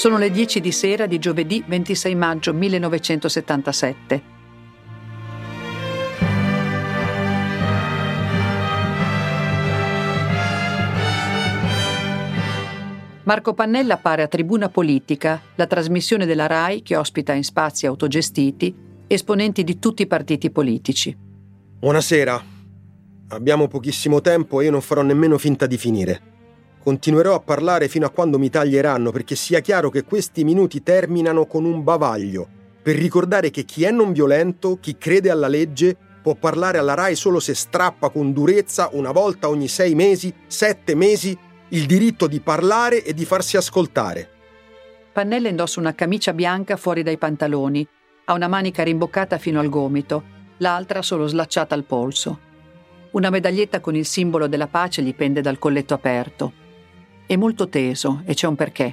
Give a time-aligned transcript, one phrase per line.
[0.00, 4.22] Sono le 10 di sera di giovedì 26 maggio 1977.
[13.24, 18.74] Marco Pannella appare a Tribuna Politica, la trasmissione della RAI che ospita in spazi autogestiti
[19.06, 21.14] esponenti di tutti i partiti politici.
[21.78, 22.42] Buonasera.
[23.28, 26.29] Abbiamo pochissimo tempo e io non farò nemmeno finta di finire.
[26.82, 31.44] Continuerò a parlare fino a quando mi taglieranno perché sia chiaro che questi minuti terminano
[31.44, 32.48] con un bavaglio,
[32.82, 37.14] per ricordare che chi è non violento, chi crede alla legge, può parlare alla RAI
[37.16, 41.36] solo se strappa con durezza una volta ogni sei mesi, sette mesi,
[41.68, 44.28] il diritto di parlare e di farsi ascoltare.
[45.12, 47.86] Pannella indossa una camicia bianca fuori dai pantaloni,
[48.24, 50.22] ha una manica rimboccata fino al gomito,
[50.58, 52.38] l'altra solo slacciata al polso.
[53.10, 56.52] Una medaglietta con il simbolo della pace gli pende dal colletto aperto.
[57.30, 58.92] È molto teso e c'è un perché.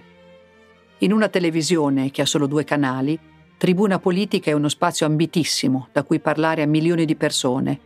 [0.99, 3.19] In una televisione che ha solo due canali,
[3.57, 7.79] Tribuna Politica è uno spazio ambitissimo da cui parlare a milioni di persone.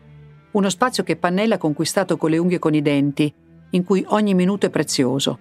[0.52, 3.34] Uno spazio che Pannella ha conquistato con le unghie e con i denti,
[3.70, 5.40] in cui ogni minuto è prezioso,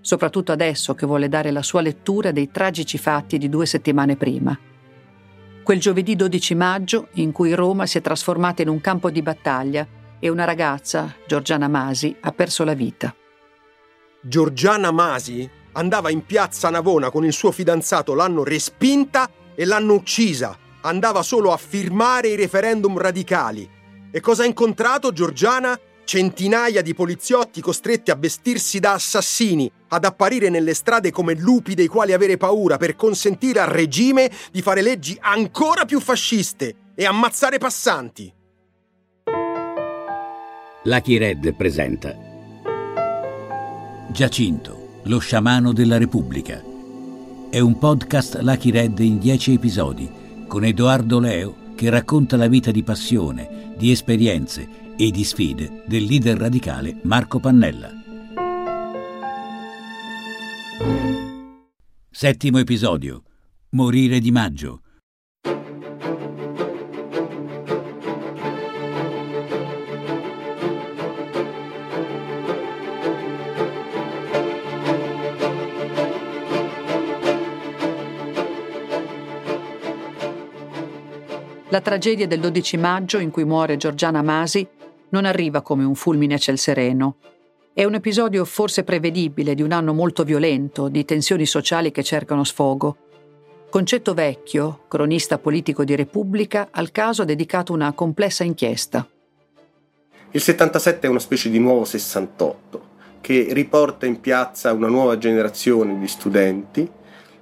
[0.00, 4.58] soprattutto adesso che vuole dare la sua lettura dei tragici fatti di due settimane prima.
[5.62, 9.86] Quel giovedì 12 maggio in cui Roma si è trasformata in un campo di battaglia
[10.18, 13.14] e una ragazza, Giorgiana Masi, ha perso la vita.
[14.28, 20.58] Giorgiana Masi andava in piazza Navona con il suo fidanzato, l'hanno respinta e l'hanno uccisa.
[20.80, 23.70] Andava solo a firmare i referendum radicali.
[24.10, 25.78] E cosa ha incontrato Giorgiana?
[26.02, 31.86] Centinaia di poliziotti costretti a vestirsi da assassini, ad apparire nelle strade come lupi dei
[31.86, 37.58] quali avere paura per consentire al regime di fare leggi ancora più fasciste e ammazzare
[37.58, 38.32] passanti.
[40.82, 42.25] Lucky Red presenta
[44.16, 46.64] Giacinto, lo sciamano della Repubblica.
[47.50, 50.10] È un podcast Lucky Red in dieci episodi,
[50.48, 56.04] con Edoardo Leo che racconta la vita di passione, di esperienze e di sfide del
[56.04, 57.90] leader radicale Marco Pannella.
[62.08, 63.22] Settimo episodio.
[63.72, 64.80] Morire di maggio
[81.76, 84.66] La tragedia del 12 maggio in cui muore Giorgiana Masi
[85.10, 87.16] non arriva come un fulmine a ciel sereno.
[87.74, 92.44] È un episodio forse prevedibile di un anno molto violento, di tensioni sociali che cercano
[92.44, 92.96] sfogo.
[93.68, 99.06] Concetto Vecchio, cronista politico di Repubblica, al caso ha dedicato una complessa inchiesta.
[100.30, 102.88] Il 77 è una specie di nuovo 68
[103.20, 106.90] che riporta in piazza una nuova generazione di studenti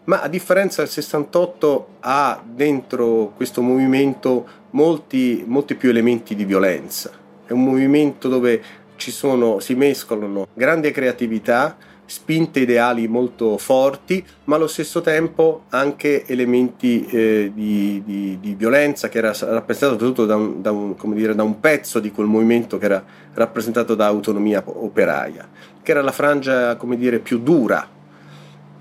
[0.05, 7.11] ma a differenza del 68 ha dentro questo movimento molti, molti più elementi di violenza.
[7.47, 8.63] È un movimento dove
[8.97, 11.77] sono, si mescolano grande creatività,
[12.07, 19.09] spinte ideali molto forti, ma allo stesso tempo anche elementi eh, di, di, di, violenza
[19.09, 22.77] che era rappresentato soprattutto da un, da, un, dire, da un, pezzo di quel movimento
[22.77, 25.49] che era rappresentato da autonomia operaia,
[25.83, 27.89] che era la frangia dire, più dura,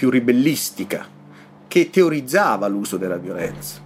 [0.04, 1.08] più ribellistica,
[1.66, 3.80] che teorizzava l'uso della violenza.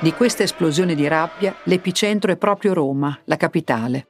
[0.00, 4.08] Di questa esplosione di rabbia l'epicentro è proprio Roma, la capitale.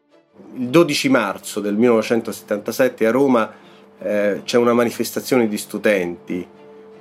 [0.57, 3.53] Il 12 marzo del 1977 a Roma
[3.99, 6.47] eh, c'è una manifestazione di studenti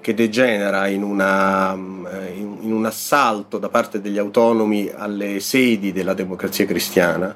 [0.02, 6.14] che degenera in, una, eh, in, un assalto da parte degli autonomi alle sedi della
[6.14, 7.36] democrazia cristiana,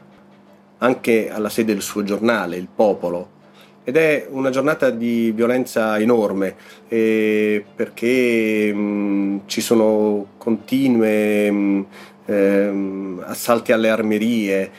[0.79, 3.35] anche alla sede del suo giornale, Il Popolo.
[3.83, 6.55] Ed è una giornata di violenza enorme
[6.89, 11.85] eh, perché mh, ci sono continue mh,
[12.25, 12.73] eh,
[13.21, 14.71] assalti alle armerie,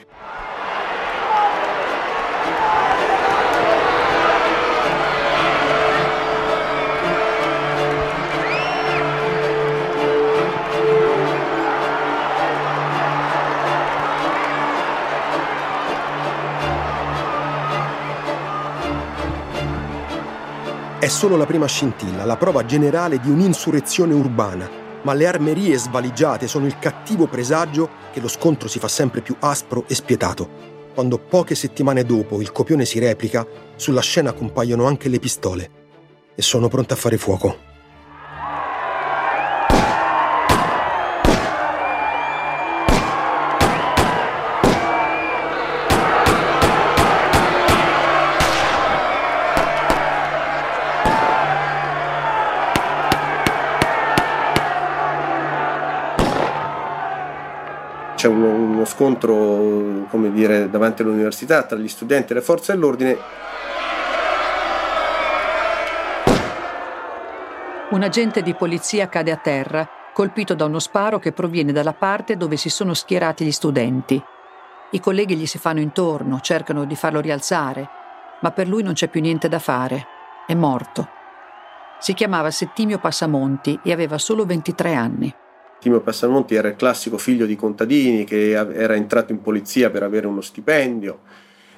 [21.00, 24.69] È solo la prima scintilla, la prova generale di un'insurrezione urbana,
[25.03, 29.37] ma le armerie svaligiate sono il cattivo presagio che lo scontro si fa sempre più
[29.39, 30.49] aspro e spietato.
[30.99, 33.47] quando poche settimane dopo il copione si replica,
[33.77, 35.71] sulla scena compaiono anche le pistole
[36.35, 37.68] e sono pronte a fare fuoco.
[58.19, 63.17] C'è uno, uno scontro come dire, davanti all'università tra gli studenti e le forze dell'ordine.
[67.91, 72.37] Un agente di polizia cade a terra, colpito da uno sparo che proviene dalla parte
[72.37, 74.21] dove si sono schierati gli studenti.
[74.91, 77.88] I colleghi gli si fanno intorno, cercano di farlo rialzare,
[78.41, 80.06] ma per lui non c'è più niente da fare.
[80.44, 81.09] È morto.
[82.00, 85.38] Si chiamava Settimio Passamonti e aveva solo 23 anni.
[85.81, 90.27] Timio Passamonti era il classico figlio di contadini che era entrato in polizia per avere
[90.27, 91.21] uno stipendio.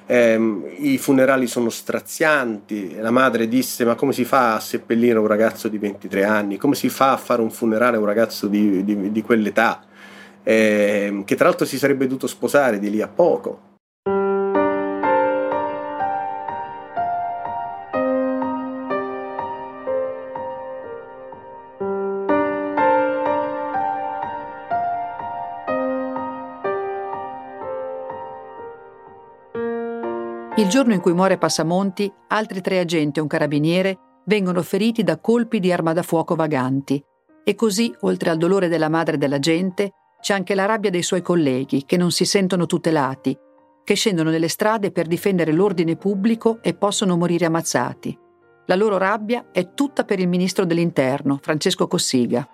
[0.07, 0.39] Eh,
[0.79, 2.95] I funerali sono strazianti.
[2.99, 6.57] La madre disse: Ma come si fa a seppellire un ragazzo di 23 anni?
[6.57, 9.83] Come si fa a fare un funerale a un ragazzo di, di, di quell'età?
[10.43, 13.69] Eh, che tra l'altro si sarebbe dovuto sposare di lì a poco.
[30.61, 35.17] Il giorno in cui muore Passamonti, altri tre agenti e un carabiniere vengono feriti da
[35.17, 37.03] colpi di arma da fuoco vaganti.
[37.43, 41.23] E così, oltre al dolore della madre della gente, c'è anche la rabbia dei suoi
[41.23, 43.35] colleghi, che non si sentono tutelati,
[43.83, 48.15] che scendono nelle strade per difendere l'ordine pubblico e possono morire ammazzati.
[48.67, 52.47] La loro rabbia è tutta per il ministro dell'Interno, Francesco Cossiga.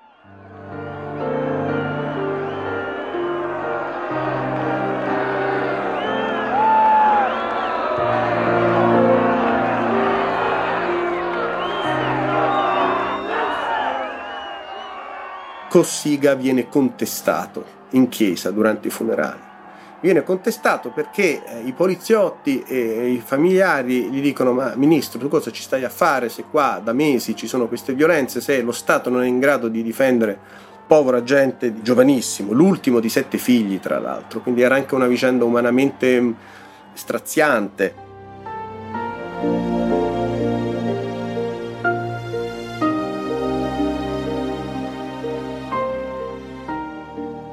[15.70, 19.46] Cossiga viene contestato in chiesa durante i funerali.
[20.00, 25.52] Viene contestato perché eh, i poliziotti e i familiari gli dicono ma ministro tu cosa
[25.52, 29.10] ci stai a fare se qua da mesi ci sono queste violenze, se lo Stato
[29.10, 30.40] non è in grado di difendere
[30.88, 36.34] povera gente giovanissimo, l'ultimo di sette figli tra l'altro, quindi era anche una vicenda umanamente
[36.94, 38.06] straziante.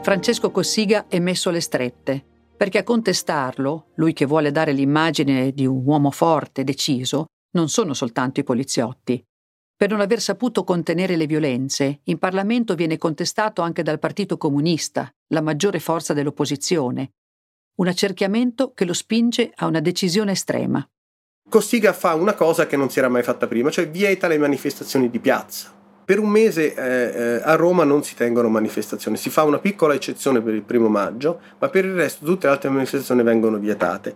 [0.04, 2.22] Francesco Cossiga è messo alle strette,
[2.58, 7.94] perché a contestarlo, lui che vuole dare l'immagine di un uomo forte, deciso, non sono
[7.94, 9.24] soltanto i poliziotti.
[9.74, 15.10] Per non aver saputo contenere le violenze, in Parlamento viene contestato anche dal Partito Comunista,
[15.28, 17.12] la maggiore forza dell'opposizione.
[17.76, 20.86] Un accerchiamento che lo spinge a una decisione estrema.
[21.48, 25.08] Cossiga fa una cosa che non si era mai fatta prima, cioè vieta le manifestazioni
[25.08, 25.74] di piazza.
[26.04, 29.94] Per un mese eh, eh, a Roma non si tengono manifestazioni, si fa una piccola
[29.94, 34.14] eccezione per il primo maggio, ma per il resto tutte le altre manifestazioni vengono vietate.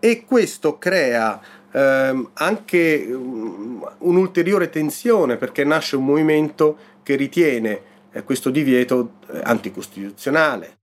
[0.00, 1.40] E questo crea
[1.70, 7.80] ehm, anche um, un'ulteriore tensione perché nasce un movimento che ritiene
[8.10, 10.78] eh, questo divieto eh, anticostituzionale.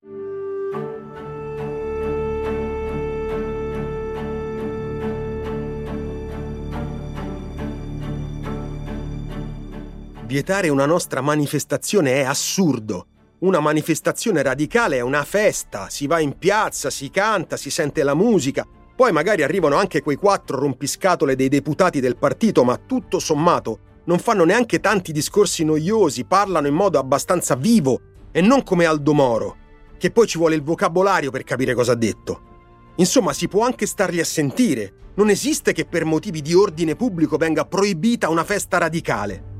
[10.36, 13.08] Vietare una nostra manifestazione è assurdo.
[13.40, 18.16] Una manifestazione radicale è una festa, si va in piazza, si canta, si sente la
[18.16, 24.02] musica, poi magari arrivano anche quei quattro rompiscatole dei deputati del partito, ma tutto sommato
[24.08, 28.02] non fanno neanche tanti discorsi noiosi, parlano in modo abbastanza vivo
[28.34, 29.56] e non come Aldo Moro,
[29.98, 32.42] che poi ci vuole il vocabolario per capire cosa ha detto.
[32.98, 35.14] Insomma, si può anche starli a sentire.
[35.16, 39.54] Non esiste che per motivi di ordine pubblico venga proibita una festa radicale.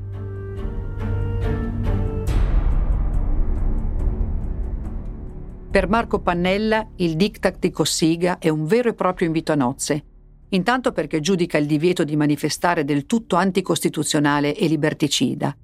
[5.76, 10.04] Per Marco Pannella il diktat di Cossiga è un vero e proprio invito a nozze.
[10.48, 15.54] Intanto perché giudica il divieto di manifestare del tutto anticostituzionale e liberticida.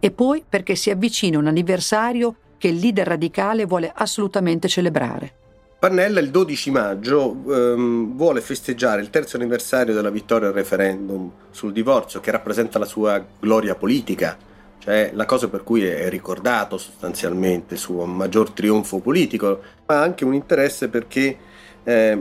[0.00, 5.32] E poi perché si avvicina un anniversario che il leader radicale vuole assolutamente celebrare.
[5.78, 11.70] Pannella il 12 maggio ehm, vuole festeggiare il terzo anniversario della vittoria al referendum sul
[11.70, 14.36] divorzio che rappresenta la sua gloria politica
[14.82, 20.34] cioè la cosa per cui è ricordato sostanzialmente suo maggior trionfo politico, ma anche un
[20.34, 21.36] interesse perché
[21.84, 22.18] eh,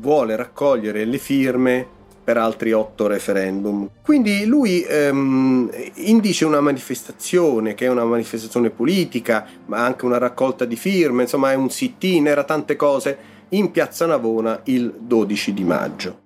[0.00, 1.86] vuole raccogliere le firme
[2.24, 3.88] per altri otto referendum.
[4.02, 10.64] Quindi lui ehm, indice una manifestazione che è una manifestazione politica, ma anche una raccolta
[10.64, 13.16] di firme, insomma è un sit-in, era tante cose
[13.50, 16.21] in Piazza Navona il 12 di maggio.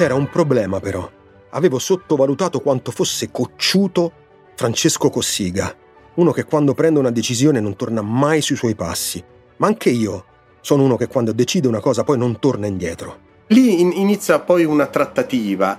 [0.00, 1.06] C'era un problema però.
[1.50, 4.10] Avevo sottovalutato quanto fosse cocciuto
[4.54, 5.76] Francesco Cossiga,
[6.14, 9.22] uno che quando prende una decisione non torna mai sui suoi passi.
[9.58, 10.24] Ma anche io
[10.62, 13.18] sono uno che quando decide una cosa poi non torna indietro.
[13.48, 15.78] Lì in- inizia poi una trattativa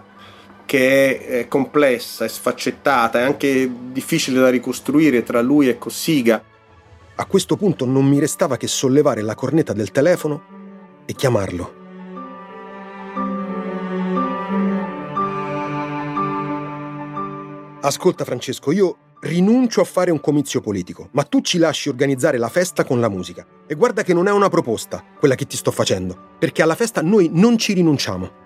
[0.67, 6.43] che è complessa, è sfaccettata, è anche difficile da ricostruire tra lui e Cossiga.
[7.15, 10.43] A questo punto non mi restava che sollevare la cornetta del telefono
[11.07, 11.79] e chiamarlo.
[17.83, 22.47] Ascolta Francesco, io rinuncio a fare un comizio politico, ma tu ci lasci organizzare la
[22.47, 23.43] festa con la musica.
[23.65, 27.01] E guarda che non è una proposta, quella che ti sto facendo, perché alla festa
[27.01, 28.39] noi non ci rinunciamo.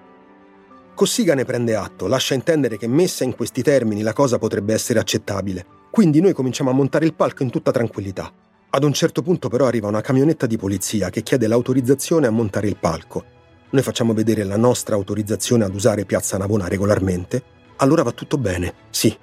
[0.95, 4.99] Cossiga ne prende atto, lascia intendere che messa in questi termini la cosa potrebbe essere
[4.99, 5.65] accettabile.
[5.91, 8.31] Quindi noi cominciamo a montare il palco in tutta tranquillità.
[8.69, 12.67] Ad un certo punto però arriva una camionetta di polizia che chiede l'autorizzazione a montare
[12.67, 13.25] il palco.
[13.71, 17.43] Noi facciamo vedere la nostra autorizzazione ad usare Piazza Navona regolarmente.
[17.77, 19.13] Allora va tutto bene, sì,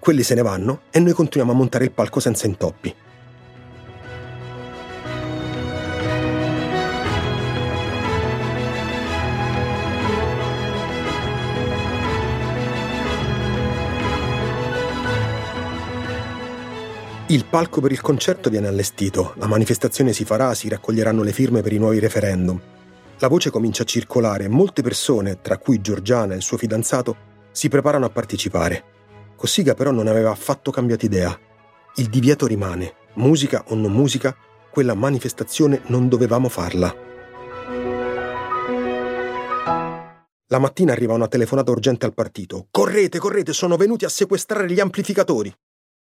[0.00, 2.94] quelli se ne vanno e noi continuiamo a montare il palco senza intoppi.
[17.26, 21.62] Il palco per il concerto viene allestito, la manifestazione si farà, si raccoglieranno le firme
[21.62, 22.60] per i nuovi referendum.
[23.20, 27.16] La voce comincia a circolare e molte persone, tra cui Giorgiana e il suo fidanzato,
[27.52, 28.89] si preparano a partecipare.
[29.40, 31.34] Cossiga però non aveva affatto cambiato idea.
[31.94, 34.36] Il divieto rimane, musica o non musica,
[34.70, 36.94] quella manifestazione non dovevamo farla.
[40.46, 42.66] La mattina arriva una telefonata urgente al partito.
[42.70, 45.50] Correte, correte, sono venuti a sequestrare gli amplificatori.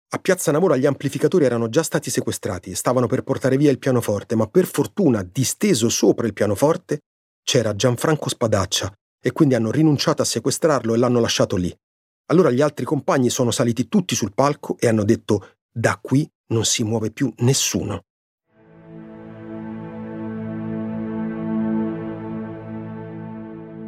[0.09, 3.79] A Piazza Navona gli amplificatori erano già stati sequestrati e stavano per portare via il
[3.79, 6.99] pianoforte, ma per fortuna, disteso sopra il pianoforte,
[7.43, 11.75] c'era Gianfranco Spadaccia e quindi hanno rinunciato a sequestrarlo e l'hanno lasciato lì.
[12.27, 16.63] Allora gli altri compagni sono saliti tutti sul palco e hanno detto da qui non
[16.63, 18.03] si muove più nessuno.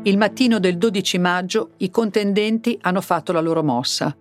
[0.03, 4.15] Il mattino del 12 maggio i contendenti hanno fatto la loro mossa.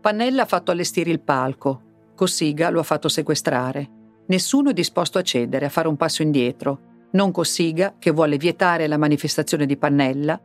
[0.00, 1.82] Pannella ha fatto allestire il palco,
[2.14, 3.88] Cossiga lo ha fatto sequestrare.
[4.26, 7.08] Nessuno è disposto a cedere, a fare un passo indietro.
[7.12, 10.40] Non Cossiga, che vuole vietare la manifestazione di Pannella,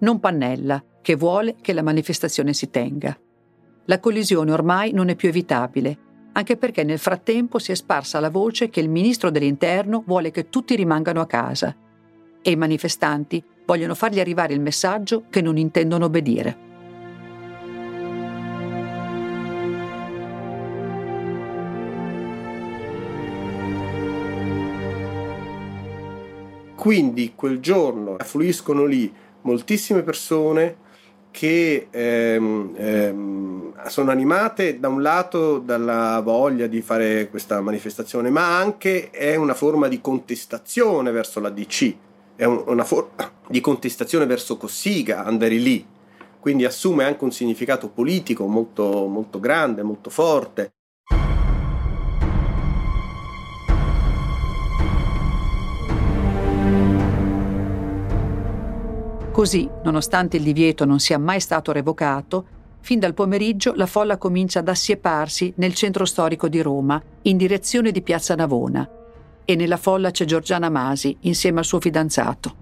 [0.00, 3.18] non Pannella, che vuole che la manifestazione si tenga.
[3.86, 5.98] La collisione ormai non è più evitabile,
[6.32, 10.48] anche perché nel frattempo si è sparsa la voce che il ministro dell'Interno vuole che
[10.48, 11.74] tutti rimangano a casa
[12.42, 16.68] e i manifestanti vogliono fargli arrivare il messaggio che non intendono obbedire.
[26.74, 30.88] Quindi quel giorno affluiscono lì moltissime persone
[31.30, 38.58] che ehm, ehm, sono animate da un lato dalla voglia di fare questa manifestazione, ma
[38.58, 41.94] anche è una forma di contestazione verso la DC,
[42.36, 43.10] è un, una forma
[43.48, 45.86] di contestazione verso Cossiga andare lì,
[46.38, 50.72] quindi assume anche un significato politico molto, molto grande, molto forte.
[59.32, 62.44] Così, nonostante il divieto non sia mai stato revocato,
[62.80, 67.92] fin dal pomeriggio la folla comincia ad assieparsi nel centro storico di Roma, in direzione
[67.92, 68.88] di Piazza Navona.
[69.44, 72.54] E nella folla c'è Giorgiana Masi, insieme al suo fidanzato.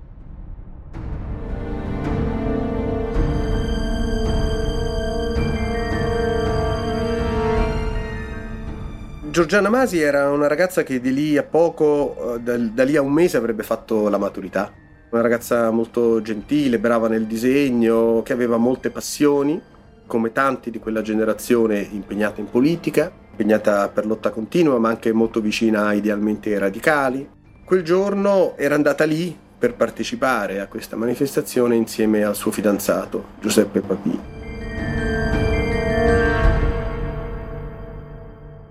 [9.30, 13.00] Giorgiana Masi era una ragazza che di lì a poco, eh, da, da lì a
[13.00, 18.56] un mese avrebbe fatto la maturità una ragazza molto gentile, brava nel disegno, che aveva
[18.58, 19.60] molte passioni,
[20.06, 25.40] come tanti di quella generazione impegnata in politica, impegnata per lotta continua, ma anche molto
[25.40, 27.28] vicina a idealmente radicali.
[27.64, 33.80] Quel giorno era andata lì per partecipare a questa manifestazione insieme al suo fidanzato, Giuseppe
[33.80, 34.20] Papì.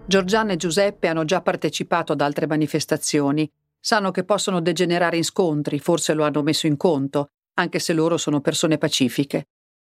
[0.06, 3.50] Giorgiana e Giuseppe hanno già partecipato ad altre manifestazioni
[3.88, 8.18] Sanno che possono degenerare in scontri, forse lo hanno messo in conto, anche se loro
[8.18, 9.46] sono persone pacifiche.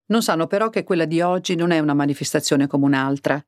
[0.08, 3.42] Non sanno però che quella di oggi non è una manifestazione come un'altra.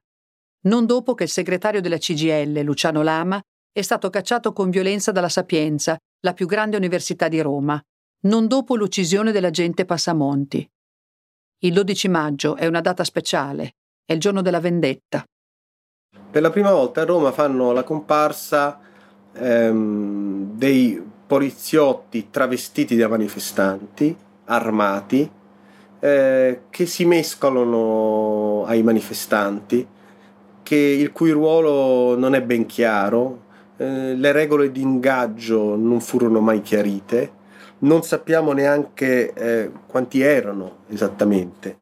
[0.68, 3.42] Non dopo che il segretario della CGL, Luciano Lama,
[3.74, 7.84] è stato cacciato con violenza dalla Sapienza, la più grande università di Roma.
[8.22, 10.66] Non dopo l'uccisione dell'agente Passamonti.
[11.64, 13.74] Il 12 maggio è una data speciale,
[14.06, 15.26] è il giorno della vendetta.
[16.32, 18.87] Per la prima volta a Roma fanno la comparsa
[19.40, 24.16] ehm, dei poliziotti travestiti da manifestanti,
[24.46, 25.30] armati,
[26.00, 29.86] eh, che si mescolano ai manifestanti,
[30.64, 33.46] che, il cui ruolo non è ben chiaro,
[33.78, 37.32] eh, le regole di ingaggio non furono mai chiarite,
[37.80, 41.80] non sappiamo neanche eh, quanti erano esattamente.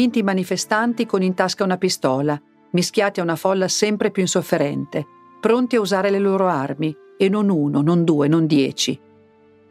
[0.00, 2.40] Finti manifestanti con in tasca una pistola,
[2.70, 5.04] mischiati a una folla sempre più insofferente,
[5.42, 8.98] pronti a usare le loro armi, e non uno, non due, non dieci.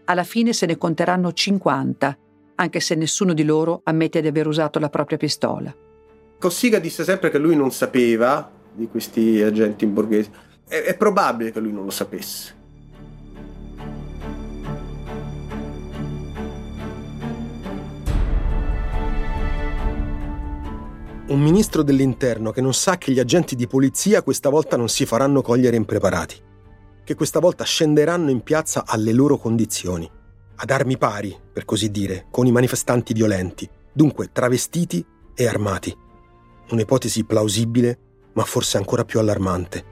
[0.05, 2.17] Alla fine se ne conteranno 50,
[2.53, 5.75] anche se nessuno di loro ammette di aver usato la propria pistola.
[6.37, 10.29] Cossiga disse sempre che lui non sapeva di questi agenti in borghese.
[10.67, 12.58] È, è probabile che lui non lo sapesse.
[21.29, 25.05] Un ministro dell'interno che non sa che gli agenti di polizia questa volta non si
[25.05, 26.35] faranno cogliere impreparati,
[27.03, 30.09] che questa volta scenderanno in piazza alle loro condizioni,
[30.55, 35.05] ad armi pari, per così dire, con i manifestanti violenti, dunque travestiti
[35.35, 35.95] e armati.
[36.71, 37.99] Un'ipotesi plausibile,
[38.33, 39.85] ma forse ancora più allarmante.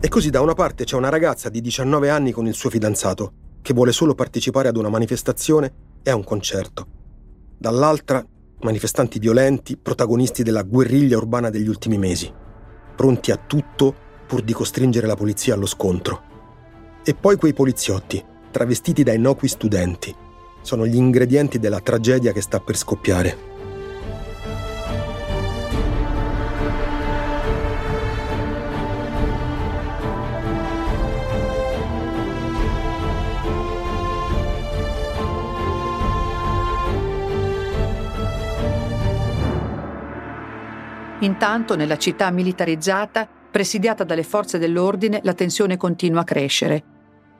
[0.00, 3.32] E così da una parte c'è una ragazza di 19 anni con il suo fidanzato,
[3.68, 5.70] che vuole solo partecipare ad una manifestazione
[6.02, 6.86] e a un concerto.
[7.58, 8.24] Dall'altra,
[8.60, 12.32] manifestanti violenti, protagonisti della guerriglia urbana degli ultimi mesi,
[12.96, 13.94] pronti a tutto
[14.26, 16.22] pur di costringere la polizia allo scontro.
[17.04, 20.16] E poi quei poliziotti, travestiti da innocui studenti,
[20.62, 23.47] sono gli ingredienti della tragedia che sta per scoppiare.
[41.20, 46.84] Intanto, nella città militarizzata, presidiata dalle forze dell'ordine, la tensione continua a crescere.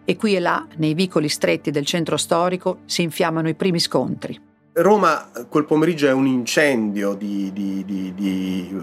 [0.04, 4.40] E qui e là, nei vicoli stretti del centro storico, si infiammano i primi scontri.
[4.72, 8.74] Roma quel pomeriggio è un incendio di, di, di, di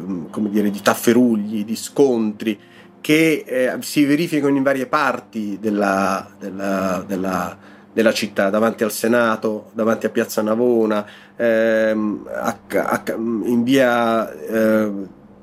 [0.49, 2.57] dire, tafferugli, di scontri
[3.01, 7.57] che eh, si verificano in varie parti della, della, della
[7.95, 14.91] della città, davanti al Senato, davanti a Piazza Navona, ehm, a, a, in via eh,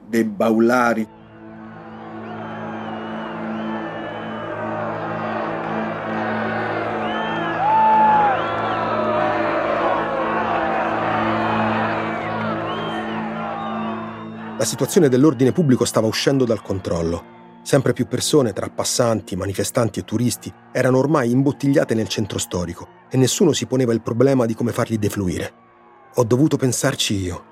[0.07, 1.09] dei Baulari.
[14.59, 17.42] La situazione dell'ordine pubblico stava uscendo dal controllo.
[17.65, 23.17] Sempre più persone, tra passanti, manifestanti e turisti, erano ormai imbottigliate nel centro storico e
[23.17, 25.53] nessuno si poneva il problema di come farli defluire.
[26.17, 27.45] Ho dovuto pensarci io.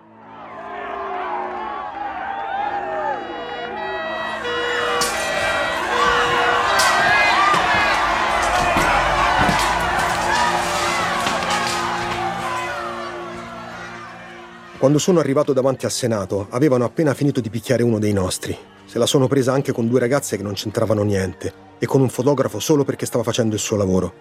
[14.76, 18.58] Quando sono arrivato davanti al Senato, avevano appena finito di picchiare uno dei nostri.
[18.90, 22.08] Se la sono presa anche con due ragazze che non c'entravano niente e con un
[22.08, 24.12] fotografo solo perché stava facendo il suo lavoro.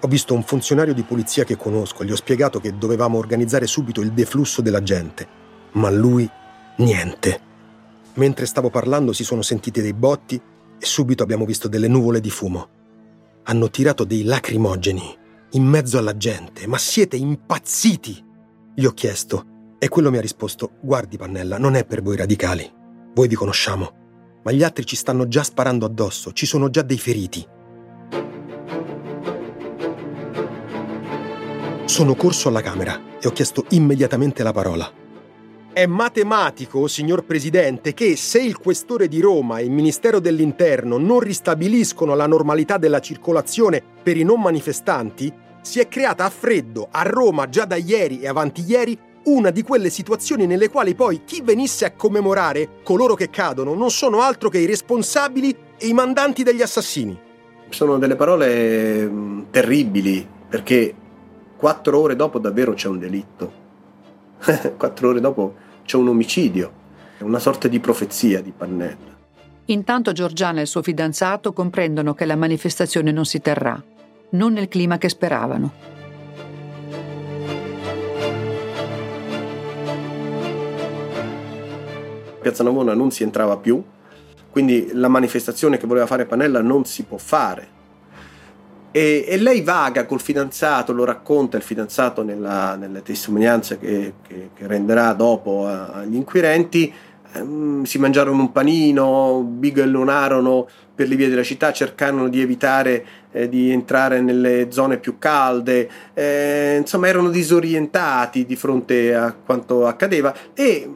[0.00, 4.00] Ho visto un funzionario di polizia che conosco, gli ho spiegato che dovevamo organizzare subito
[4.00, 5.28] il deflusso della gente.
[5.72, 6.26] Ma lui,
[6.78, 7.40] niente.
[8.14, 10.40] Mentre stavo parlando si sono sentiti dei botti
[10.78, 12.68] e subito abbiamo visto delle nuvole di fumo.
[13.42, 15.14] Hanno tirato dei lacrimogeni
[15.50, 16.66] in mezzo alla gente.
[16.66, 18.24] Ma siete impazziti!
[18.74, 19.44] Gli ho chiesto
[19.78, 22.78] e quello mi ha risposto, guardi Pannella, non è per voi radicali.
[23.12, 23.90] Voi vi conosciamo,
[24.44, 27.44] ma gli altri ci stanno già sparando addosso, ci sono già dei feriti.
[31.86, 34.88] Sono corso alla Camera e ho chiesto immediatamente la parola.
[35.72, 41.18] È matematico, signor Presidente, che se il questore di Roma e il Ministero dell'Interno non
[41.18, 47.02] ristabiliscono la normalità della circolazione per i non manifestanti, si è creata a freddo a
[47.02, 51.42] Roma già da ieri e avanti ieri una di quelle situazioni nelle quali poi chi
[51.42, 56.42] venisse a commemorare coloro che cadono non sono altro che i responsabili e i mandanti
[56.42, 57.18] degli assassini.
[57.68, 60.94] Sono delle parole mm, terribili perché
[61.56, 63.52] quattro ore dopo davvero c'è un delitto.
[64.76, 65.54] quattro ore dopo
[65.84, 66.78] c'è un omicidio.
[67.18, 69.18] È una sorta di profezia di Pannella.
[69.66, 73.80] Intanto Giorgiana e il suo fidanzato comprendono che la manifestazione non si terrà.
[74.30, 75.99] non nel clima che speravano.
[82.40, 83.82] Piazza Navona non si entrava più,
[84.50, 87.78] quindi la manifestazione che voleva fare Panella non si può fare.
[88.92, 94.50] E, e lei vaga col fidanzato, lo racconta il fidanzato nella, nelle testimonianze che, che,
[94.52, 96.92] che renderà dopo agli inquirenti,
[97.34, 103.48] ehm, si mangiarono un panino, bigallonarono per le vie della città, cercarono di evitare eh,
[103.48, 110.34] di entrare nelle zone più calde, eh, insomma erano disorientati di fronte a quanto accadeva
[110.52, 110.90] e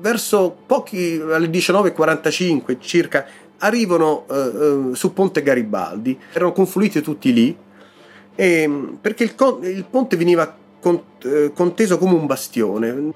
[0.00, 3.26] verso pochi alle 19.45 circa
[3.58, 7.56] arrivano eh, eh, su Ponte Garibaldi, erano confluiti tutti lì
[8.34, 8.70] e,
[9.00, 10.56] perché il, il ponte veniva
[11.24, 13.12] eh, conteso come un bastione.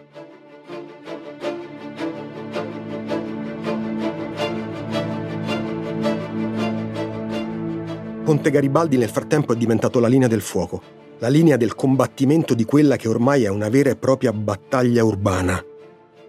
[8.24, 10.82] Ponte Garibaldi nel frattempo è diventato la linea del fuoco,
[11.18, 15.71] la linea del combattimento di quella che ormai è una vera e propria battaglia urbana.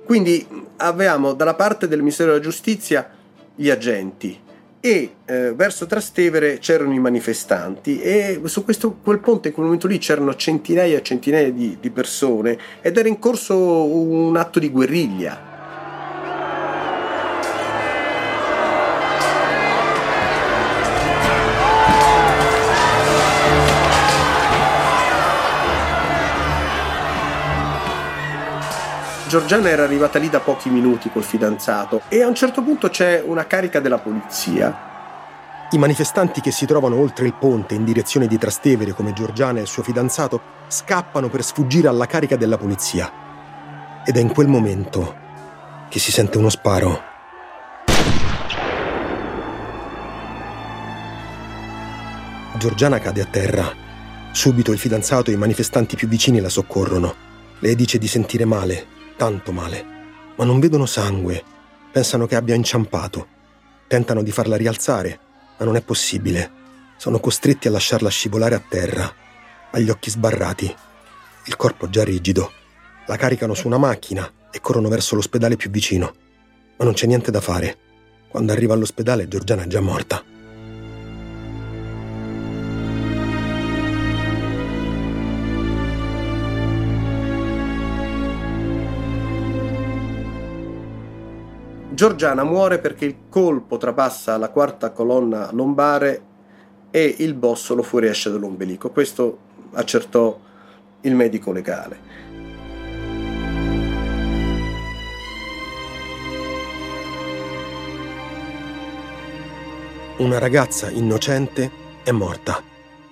[0.05, 0.45] Quindi
[0.77, 3.09] avevamo dalla parte del Ministero della Giustizia
[3.55, 4.39] gli agenti
[4.79, 9.87] e eh, verso Trastevere c'erano i manifestanti e su questo, quel ponte in quel momento
[9.87, 14.69] lì c'erano centinaia e centinaia di, di persone ed era in corso un atto di
[14.69, 15.52] guerriglia
[29.33, 33.19] Giorgiana era arrivata lì da pochi minuti col fidanzato e a un certo punto c'è
[33.25, 35.67] una carica della polizia.
[35.71, 39.63] I manifestanti che si trovano oltre il ponte in direzione di Trastevere come Giorgiana e
[39.63, 43.11] il suo fidanzato scappano per sfuggire alla carica della polizia.
[44.05, 45.15] Ed è in quel momento
[45.89, 47.01] che si sente uno sparo.
[52.59, 53.73] Giorgiana cade a terra.
[54.31, 57.15] Subito il fidanzato e i manifestanti più vicini la soccorrono.
[57.57, 58.92] Le dice di sentire male
[59.23, 59.85] tanto male,
[60.35, 61.41] ma non vedono sangue,
[61.93, 63.27] pensano che abbia inciampato.
[63.87, 65.17] Tentano di farla rialzare,
[65.57, 66.51] ma non è possibile.
[66.97, 69.09] Sono costretti a lasciarla scivolare a terra,
[69.71, 70.75] ha gli occhi sbarrati,
[71.45, 72.51] il corpo già rigido.
[73.07, 76.13] La caricano su una macchina e corrono verso l'ospedale più vicino.
[76.75, 77.77] Ma non c'è niente da fare.
[78.27, 80.21] Quando arriva all'ospedale Giorgiana è già morta.
[92.03, 96.21] Giorgiana muore perché il colpo trapassa la quarta colonna lombare
[96.91, 98.89] e il bossolo fuoriesce dall'ombelico.
[98.89, 99.37] Questo
[99.71, 100.37] accertò
[100.99, 101.97] il medico legale.
[110.17, 111.71] Una ragazza innocente
[112.03, 112.61] è morta.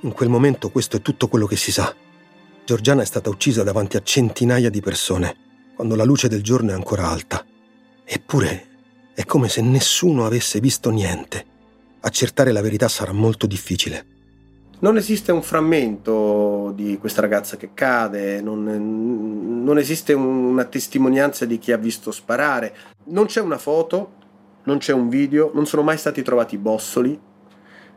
[0.01, 1.95] In quel momento questo è tutto quello che si sa.
[2.65, 5.37] Giorgiana è stata uccisa davanti a centinaia di persone,
[5.77, 7.45] quando la luce del giorno è ancora alta.
[8.03, 8.65] Eppure
[9.21, 11.45] è come se nessuno avesse visto niente.
[12.01, 14.05] Accertare la verità sarà molto difficile.
[14.79, 21.59] Non esiste un frammento di questa ragazza che cade, non, non esiste una testimonianza di
[21.59, 24.13] chi ha visto sparare, non c'è una foto,
[24.63, 27.19] non c'è un video, non sono mai stati trovati bossoli,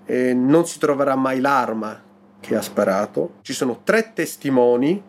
[0.04, 2.02] eh, non si troverà mai l'arma
[2.38, 3.36] che ha sparato.
[3.40, 5.02] Ci sono tre testimoni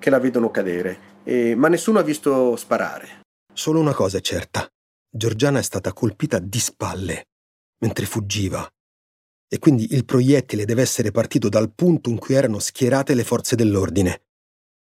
[0.00, 3.20] che la vedono cadere, eh, ma nessuno ha visto sparare.
[3.52, 4.68] Solo una cosa è certa.
[5.16, 7.28] Giorgiana è stata colpita di spalle
[7.78, 8.68] mentre fuggiva
[9.46, 13.54] e quindi il proiettile deve essere partito dal punto in cui erano schierate le forze
[13.54, 14.22] dell'ordine.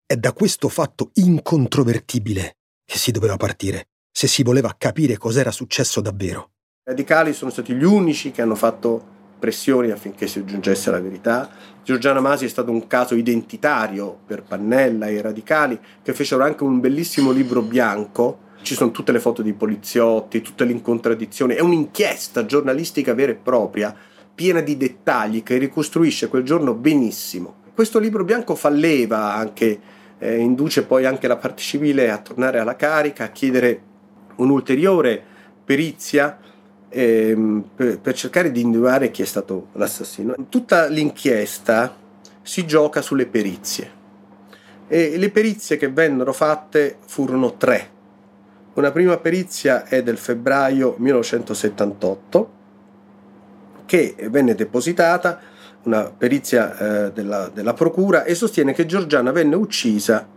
[0.05, 6.01] È da questo fatto incontrovertibile che si doveva partire, se si voleva capire cos'era successo
[6.01, 6.51] davvero.
[6.83, 11.49] I radicali sono stati gli unici che hanno fatto pressioni affinché si giungesse alla verità.
[11.81, 16.65] Giorgiana Masi è stato un caso identitario per Pannella e i radicali che fecero anche
[16.65, 21.61] un bellissimo libro bianco ci sono tutte le foto dei poliziotti, tutte le incontradizioni, è
[21.61, 23.95] un'inchiesta giornalistica vera e propria,
[24.33, 27.55] piena di dettagli, che ricostruisce quel giorno benissimo.
[27.73, 29.79] Questo libro bianco fa leva anche,
[30.17, 33.81] eh, induce poi anche la parte civile a tornare alla carica, a chiedere
[34.35, 35.21] un'ulteriore
[35.63, 36.37] perizia
[36.89, 40.35] ehm, per, per cercare di individuare chi è stato l'assassino.
[40.49, 41.95] Tutta l'inchiesta
[42.41, 43.97] si gioca sulle perizie
[44.87, 47.97] e le perizie che vennero fatte furono tre
[48.79, 52.57] una prima perizia è del febbraio 1978
[53.85, 55.39] che venne depositata,
[55.83, 60.27] una perizia eh, della, della procura, e sostiene che Giorgiana venne uccisa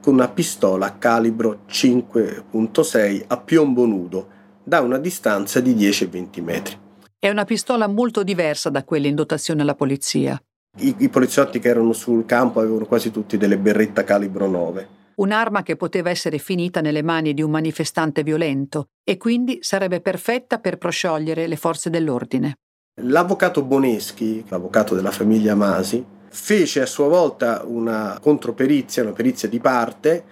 [0.00, 4.28] con una pistola calibro 5.6 a piombo nudo
[4.62, 6.78] da una distanza di 10-20 metri.
[7.18, 10.40] È una pistola molto diversa da quelle in dotazione alla polizia.
[10.78, 15.02] I, I, poliziotti che erano sul campo avevano quasi tutti delle berretta calibro 9.
[15.16, 20.58] Un'arma che poteva essere finita nelle mani di un manifestante violento e quindi sarebbe perfetta
[20.58, 22.58] per prosciogliere le forze dell'ordine.
[23.02, 29.60] L'avvocato Boneschi, l'avvocato della famiglia Masi, fece a sua volta una controperizia, una perizia di
[29.60, 30.24] parte,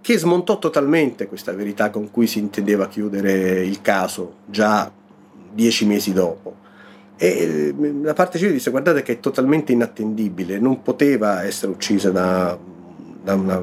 [0.00, 4.90] che smontò totalmente questa verità con cui si intendeva chiudere il caso già
[5.52, 6.66] dieci mesi dopo.
[7.16, 12.10] E eh, la parte civile disse guardate che è totalmente inattendibile, non poteva essere uccisa
[12.10, 12.56] da,
[13.22, 13.62] da, una,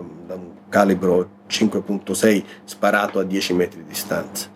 [0.70, 4.54] calibro 5.6 sparato a 10 metri di distanza.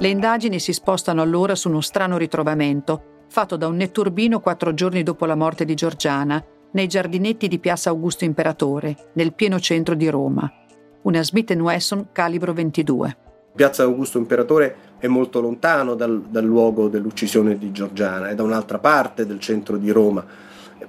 [0.00, 5.02] Le indagini si spostano allora su uno strano ritrovamento, fatto da un netturbino quattro giorni
[5.02, 10.08] dopo la morte di Giorgiana, nei giardinetti di Piazza Augusto Imperatore, nel pieno centro di
[10.08, 10.48] Roma.
[11.08, 13.16] Una Smith Wesson calibro 22.
[13.54, 18.78] Piazza Augusto Imperatore è molto lontano dal, dal luogo dell'uccisione di Giorgiana, è da un'altra
[18.78, 20.22] parte del centro di Roma.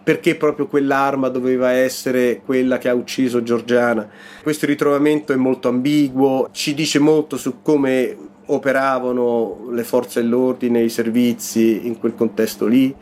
[0.04, 4.10] Perché proprio quell'arma doveva essere quella che ha ucciso Giorgiana?
[4.44, 10.90] Questo ritrovamento è molto ambiguo, ci dice molto su come operavano le forze dell'ordine, i
[10.90, 12.94] servizi in quel contesto lì.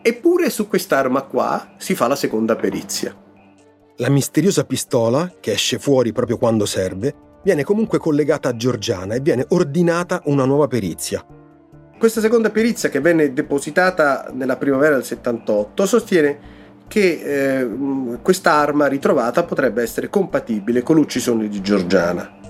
[0.00, 3.22] Eppure su quest'arma qua si fa la seconda perizia.
[3.98, 9.20] La misteriosa pistola, che esce fuori proprio quando serve, viene comunque collegata a Giorgiana e
[9.20, 11.24] viene ordinata una nuova perizia.
[11.96, 16.38] Questa seconda perizia, che venne depositata nella primavera del 78, sostiene
[16.88, 22.43] che eh, questa arma ritrovata potrebbe essere compatibile con l'uccisione di Giorgiana.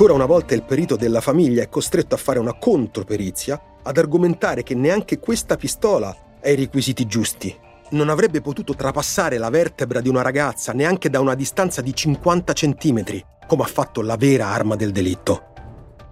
[0.00, 4.62] Ancora una volta il perito della famiglia è costretto a fare una controperizia, ad argomentare
[4.62, 7.52] che neanche questa pistola ha i requisiti giusti.
[7.90, 12.52] Non avrebbe potuto trapassare la vertebra di una ragazza neanche da una distanza di 50
[12.52, 13.04] cm,
[13.48, 15.46] come ha fatto la vera arma del delitto.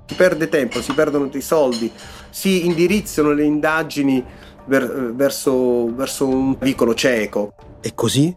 [0.07, 1.89] Si perde tempo, si perdono dei soldi,
[2.29, 4.25] si indirizzano le indagini
[4.65, 7.55] ver- verso, verso un vicolo cieco.
[7.81, 8.37] E così,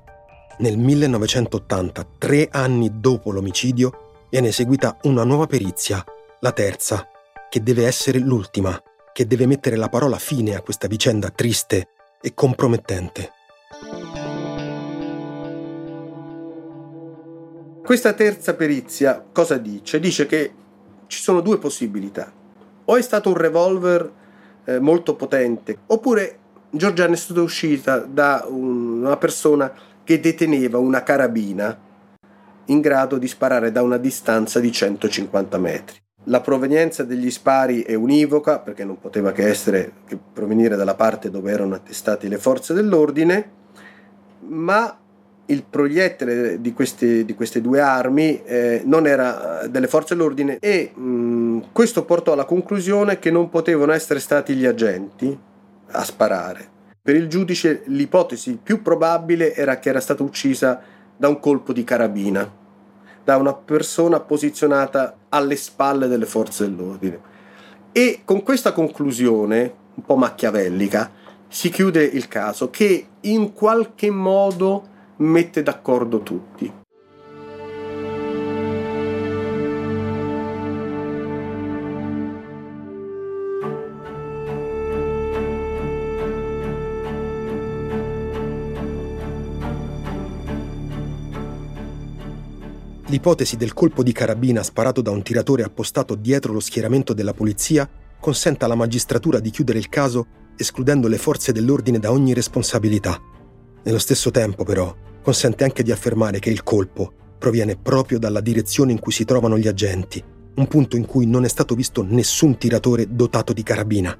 [0.60, 6.04] nel 1980, tre anni dopo l'omicidio, viene eseguita una nuova perizia,
[6.42, 7.08] la terza,
[7.50, 11.88] che deve essere l'ultima, che deve mettere la parola fine a questa vicenda triste
[12.22, 13.32] e compromettente.
[17.84, 20.00] Questa terza perizia cosa dice?
[20.00, 20.54] Dice che
[21.08, 22.32] ci sono due possibilità.
[22.86, 24.12] O è stato un revolver
[24.66, 26.38] eh, molto potente, oppure
[26.70, 31.88] Giorgiana è stata uscita da una persona che deteneva una carabina
[32.70, 35.98] in grado di sparare da una distanza di 150 metri.
[36.26, 41.30] La provenienza degli spari è univoca perché non poteva che essere che provenire dalla parte
[41.30, 43.52] dove erano attestate le forze dell'ordine,
[44.48, 44.98] ma
[45.46, 50.92] il proiettile di queste, di queste due armi eh, non era delle forze dell'ordine e
[50.94, 55.36] mh, mm, questo portò alla conclusione che non potevano essere stati gli agenti
[55.92, 56.78] a sparare.
[57.02, 60.80] Per il giudice l'ipotesi più probabile era che era stata uccisa
[61.18, 62.59] da un colpo di carabina
[63.30, 67.20] da una persona posizionata alle spalle delle forze dell'ordine.
[67.92, 71.12] E con questa conclusione, un po' machiavellica,
[71.48, 74.84] si chiude il caso che in qualche modo
[75.18, 76.79] mette d'accordo tutti.
[93.10, 97.90] L'ipotesi del colpo di carabina sparato da un tiratore appostato dietro lo schieramento della polizia
[98.20, 103.20] consente alla magistratura di chiudere il caso escludendo le forze dell'ordine da ogni responsabilità.
[103.82, 108.92] Nello stesso tempo, però, consente anche di affermare che il colpo proviene proprio dalla direzione
[108.92, 112.60] in cui si trovano gli agenti, un punto in cui non è stato visto nessun
[112.60, 114.16] tiratore dotato di carabina.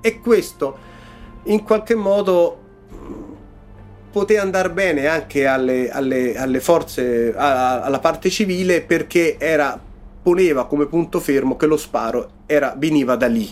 [0.00, 0.76] E questo,
[1.44, 2.58] in qualche modo,
[4.10, 9.80] poteva andare bene anche alle, alle, alle forze, a, alla parte civile perché era,
[10.22, 13.48] poneva come punto fermo che lo sparo era, veniva da lì.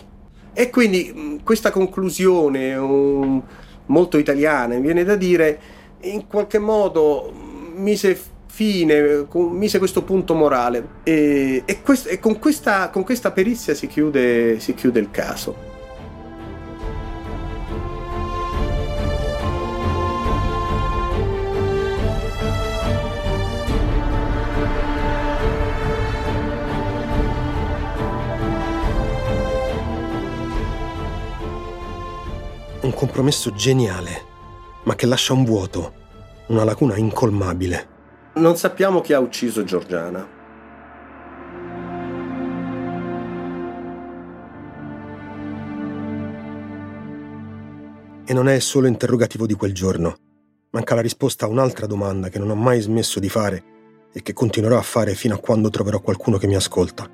[0.53, 3.42] E quindi questa conclusione um,
[3.87, 5.61] molto italiana, viene da dire,
[6.01, 7.33] in qualche modo
[7.77, 13.73] mise fine, mise questo punto morale e, e, quest, e con, questa, con, questa, perizia
[13.75, 15.68] si chiude, si chiude il caso.
[32.99, 34.25] Compromesso geniale,
[34.83, 35.93] ma che lascia un vuoto,
[36.49, 37.87] una lacuna incolmabile.
[38.35, 40.27] Non sappiamo chi ha ucciso Giorgiana.
[48.25, 50.17] E non è il solo interrogativo di quel giorno.
[50.71, 53.63] Manca la risposta a un'altra domanda che non ho mai smesso di fare
[54.13, 57.09] e che continuerò a fare fino a quando troverò qualcuno che mi ascolta.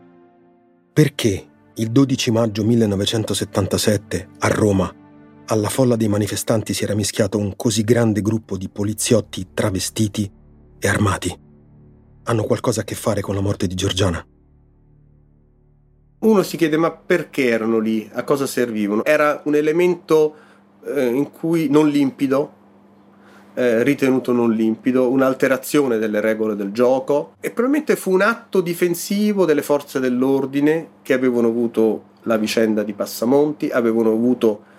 [0.95, 5.03] Perché il 12 maggio 1977 a Roma
[5.47, 10.31] alla folla dei manifestanti si era mischiato un così grande gruppo di poliziotti travestiti
[10.79, 11.39] e armati?
[12.25, 14.25] Hanno qualcosa a che fare con la morte di Giorgiana?
[16.21, 18.09] Uno si chiede ma perché erano lì?
[18.15, 19.05] A cosa servivano?
[19.05, 20.35] Era un elemento
[20.87, 22.53] eh, in cui non limpido,
[23.53, 29.45] eh, ritenuto non limpido, un'alterazione delle regole del gioco e probabilmente fu un atto difensivo
[29.45, 34.73] delle forze dell'ordine che avevano avuto la vicenda di Passamonti, avevano avuto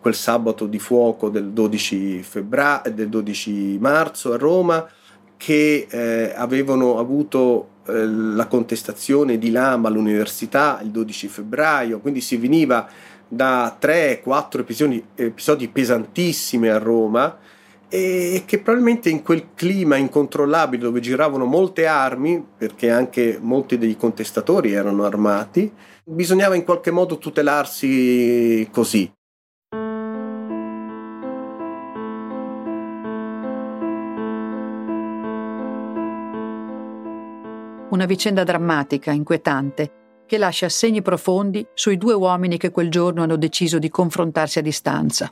[0.00, 4.88] quel sabato di fuoco del 12, febbraio, del 12 marzo a Roma,
[5.36, 12.36] che eh, avevano avuto eh, la contestazione di Lama all'università il 12 febbraio, quindi si
[12.36, 12.88] veniva
[13.26, 17.38] da 3-4 episodi, episodi pesantissimi a Roma
[17.88, 23.96] e che probabilmente in quel clima incontrollabile dove giravano molte armi, perché anche molti dei
[23.96, 25.72] contestatori erano armati,
[26.04, 29.10] bisognava in qualche modo tutelarsi così.
[37.90, 39.90] Una vicenda drammatica, inquietante,
[40.24, 44.62] che lascia segni profondi sui due uomini che quel giorno hanno deciso di confrontarsi a
[44.62, 45.28] distanza.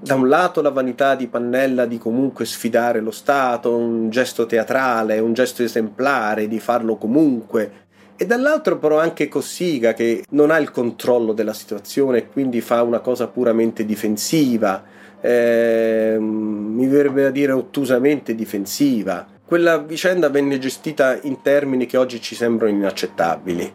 [0.00, 5.18] Da un lato la vanità di Pannella di comunque sfidare lo Stato, un gesto teatrale,
[5.18, 10.70] un gesto esemplare, di farlo comunque, e dall'altro però anche Cossiga che non ha il
[10.70, 14.84] controllo della situazione e quindi fa una cosa puramente difensiva,
[15.20, 19.26] eh, mi verrebbe da dire ottusamente difensiva.
[19.48, 23.74] Quella vicenda venne gestita in termini che oggi ci sembrano inaccettabili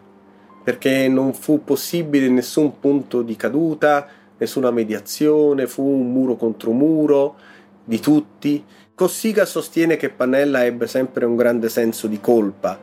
[0.62, 4.06] perché non fu possibile nessun punto di caduta,
[4.38, 7.34] nessuna mediazione, fu un muro contro muro
[7.82, 8.64] di tutti.
[8.94, 12.78] Cossiga sostiene che Pannella ebbe sempre un grande senso di colpa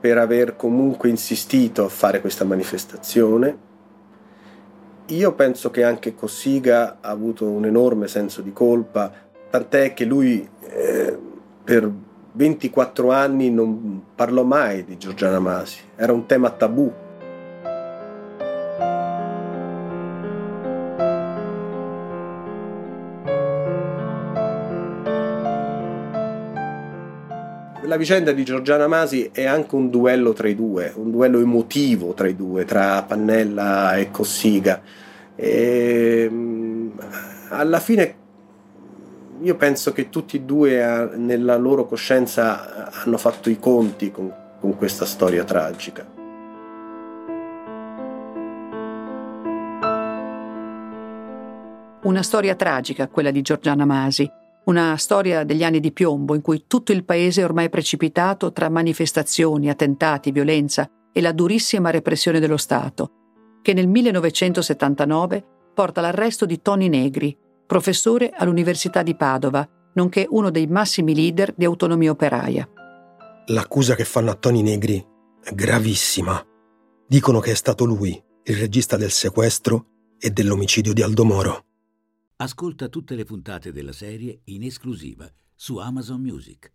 [0.00, 3.58] per aver comunque insistito a fare questa manifestazione.
[5.08, 9.12] Io penso che anche Cossiga ha avuto un enorme senso di colpa,
[9.50, 11.18] tant'è che lui eh,
[11.62, 12.04] per
[12.36, 16.92] 24 anni non parlò mai di Giorgiana Masi, era un tema tabù.
[27.84, 32.12] La vicenda di Giorgiana Masi è anche un duello tra i due, un duello emotivo
[32.12, 34.82] tra i due, tra Pannella e Cossiga.
[35.34, 36.88] E, mm,
[37.48, 38.24] alla fine
[39.40, 44.32] io penso che tutti e due eh, nella loro coscienza hanno fatto i conti con,
[44.58, 46.14] con questa storia tragica.
[52.02, 54.30] Una storia tragica, quella di Giorgiana Masi,
[54.66, 58.68] una storia degli anni di piombo in cui tutto il paese è ormai precipitato tra
[58.68, 63.10] manifestazioni, attentati, violenza e la durissima repressione dello Stato,
[63.62, 65.44] che nel 1979
[65.74, 71.64] porta all'arresto di Tony Negri, professore all'Università di Padova, nonché uno dei massimi leader di
[71.64, 72.68] autonomia operaia.
[73.46, 75.04] L'accusa che fanno a Tony Negri
[75.42, 76.44] è gravissima.
[77.06, 79.86] Dicono che è stato lui, il regista del sequestro
[80.18, 81.64] e dell'omicidio di Aldo Moro.
[82.36, 86.72] Ascolta tutte le puntate della serie in esclusiva su Amazon Music.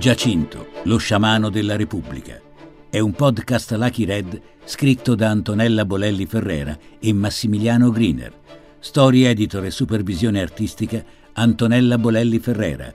[0.00, 2.40] Giacinto, lo sciamano della Repubblica.
[2.88, 8.32] È un podcast Lucky Red scritto da Antonella Bolelli Ferrera e Massimiliano Griner.
[8.78, 12.90] Storia, editor e supervisione artistica Antonella Bolelli Ferrera.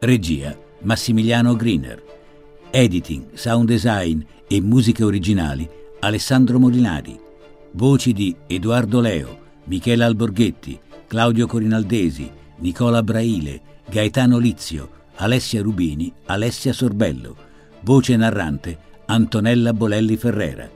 [0.00, 2.02] Regia Massimiliano Griner.
[2.70, 5.66] Editing, sound design e musiche originali
[6.00, 7.18] Alessandro Molinari.
[7.70, 16.72] Voci di Edoardo Leo, Michela Alborghetti, Claudio Corinaldesi, Nicola Braile, Gaetano Lizio, Alessia Rubini, Alessia
[16.72, 17.36] Sorbello,
[17.82, 20.66] voce narrante Antonella Bolelli Ferrera,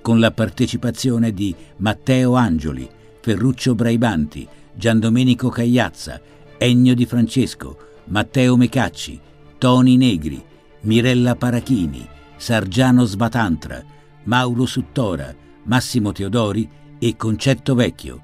[0.00, 2.88] con la partecipazione di Matteo Angioli,
[3.20, 6.20] Ferruccio Braibanti, Giandomenico Cagliazza,
[6.58, 9.20] Ennio Di Francesco, Matteo Mecacci,
[9.56, 10.42] Toni Negri,
[10.80, 13.84] Mirella Parachini, Sargiano Sbatantra,
[14.24, 15.32] Mauro Suttora,
[15.64, 18.20] Massimo Teodori e Concetto Vecchio.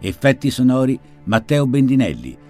[0.00, 2.46] Effetti sonori Matteo Bendinelli,